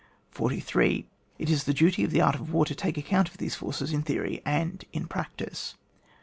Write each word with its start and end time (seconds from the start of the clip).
43. 0.31 1.05
It 1.37 1.47
is 1.51 1.65
the 1.65 1.75
duty 1.75 2.03
of 2.03 2.09
the 2.09 2.21
art 2.21 2.33
of 2.33 2.51
war 2.51 2.65
to 2.65 2.73
take 2.73 2.97
account 2.97 3.29
of 3.29 3.37
these 3.37 3.53
forces 3.53 3.93
in 3.93 4.01
theory 4.01 4.41
and 4.43 4.83
in 4.91 5.05
practice. 5.05 5.75